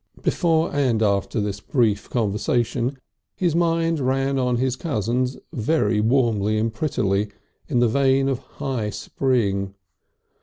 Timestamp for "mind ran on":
3.55-4.55